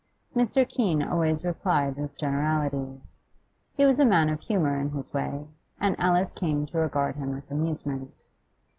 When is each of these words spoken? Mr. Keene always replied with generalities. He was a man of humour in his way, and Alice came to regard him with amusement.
Mr. 0.35 0.67
Keene 0.67 1.03
always 1.03 1.45
replied 1.45 1.95
with 1.95 2.17
generalities. 2.17 3.19
He 3.75 3.85
was 3.85 3.99
a 3.99 4.03
man 4.05 4.29
of 4.29 4.39
humour 4.41 4.79
in 4.79 4.89
his 4.89 5.13
way, 5.13 5.45
and 5.79 5.95
Alice 5.99 6.31
came 6.31 6.65
to 6.65 6.79
regard 6.79 7.17
him 7.17 7.29
with 7.35 7.51
amusement. 7.51 8.23